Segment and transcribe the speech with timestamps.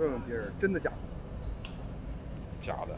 [0.00, 0.96] 问问别人真的假的？
[2.62, 2.96] 假的。